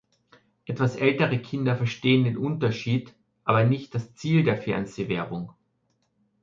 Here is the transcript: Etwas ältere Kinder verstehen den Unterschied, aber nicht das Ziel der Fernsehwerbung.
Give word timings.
Etwas 0.65 0.95
ältere 0.95 1.37
Kinder 1.37 1.77
verstehen 1.77 2.23
den 2.23 2.35
Unterschied, 2.35 3.13
aber 3.43 3.65
nicht 3.65 3.93
das 3.93 4.15
Ziel 4.15 4.43
der 4.43 4.57
Fernsehwerbung. 4.59 5.51